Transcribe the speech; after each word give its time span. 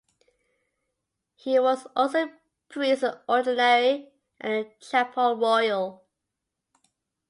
He 1.35 1.59
was 1.59 1.85
also 1.95 2.29
Priest 2.69 3.03
in 3.03 3.11
Ordinary 3.29 4.11
at 4.39 4.49
the 4.49 4.71
Chapel 4.87 5.35
Royal. 5.35 6.03